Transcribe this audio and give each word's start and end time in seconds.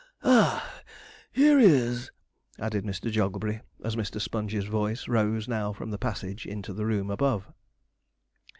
Ah! 0.23 0.81
here 1.31 1.59
he 1.59 1.67
is,' 1.67 2.09
added 2.57 2.83
Mr. 2.83 3.11
Jogglebury, 3.11 3.61
as 3.83 3.95
Mr. 3.95 4.19
Sponge's 4.19 4.65
voice 4.65 5.07
rose 5.07 5.47
now 5.47 5.73
from 5.73 5.91
the 5.91 5.99
passage 5.99 6.47
into 6.47 6.73
the 6.73 6.87
room 6.87 7.11
above. 7.11 7.45